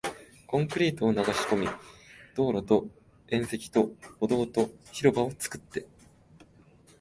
[0.47, 1.67] コンクリートを流し込み、
[2.35, 2.87] 道路と
[3.27, 5.85] 縁石と歩道と広場を作って